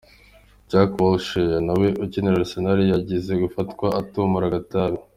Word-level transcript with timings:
Jack 0.69 0.91
Wilshere 1.03 1.57
nawe 1.67 1.87
ukinira 2.03 2.37
Arsenal 2.39 2.77
yigeze 2.89 3.31
gufatwa 3.43 3.87
atumura 3.99 4.45
agatabi. 4.49 4.97